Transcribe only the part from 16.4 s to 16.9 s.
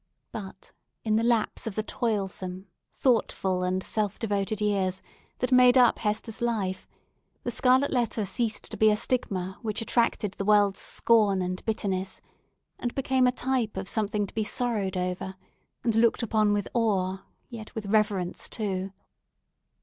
with